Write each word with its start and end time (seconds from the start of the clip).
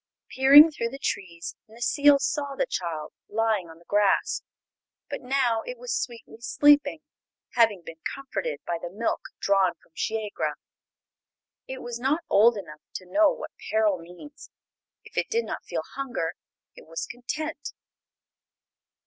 Peering 0.29 0.71
through 0.71 0.89
the 0.89 0.97
trees 0.97 1.55
Necile 1.69 2.17
saw 2.17 2.55
the 2.55 2.65
child 2.67 3.13
lying 3.29 3.69
on 3.69 3.77
the 3.77 3.85
grass. 3.85 4.41
But 5.11 5.21
now 5.21 5.61
it 5.63 5.77
was 5.77 5.95
sweetly 5.95 6.41
sleeping, 6.41 7.01
having 7.53 7.83
been 7.85 8.01
comforted 8.15 8.61
by 8.65 8.79
the 8.81 8.89
milk 8.89 9.21
drawn 9.39 9.73
from 9.75 9.91
Shiegra. 9.93 10.55
It 11.67 11.83
was 11.83 11.99
not 11.99 12.23
old 12.31 12.57
enough 12.57 12.81
to 12.95 13.05
know 13.05 13.29
what 13.31 13.51
peril 13.69 13.99
means; 13.99 14.49
if 15.03 15.19
it 15.19 15.29
did 15.29 15.45
not 15.45 15.65
feel 15.65 15.83
hunger 15.93 16.33
it 16.75 16.87
was 16.87 17.05
content. 17.05 17.73